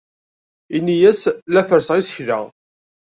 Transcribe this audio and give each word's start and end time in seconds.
Ini-as 0.75 1.21
la 1.53 1.63
ferrseɣ 1.69 1.95
isekla. 1.97 2.39